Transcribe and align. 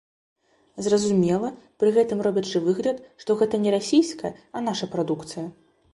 Зразумела, 0.85 1.51
пры 1.83 1.89
гэтым 1.99 2.23
робячы 2.27 2.63
выгляд, 2.69 2.97
што 3.25 3.37
гэта 3.43 3.55
не 3.67 3.77
расійская, 3.77 4.33
а 4.55 4.69
наша 4.71 4.85
прадукцыя. 4.95 5.45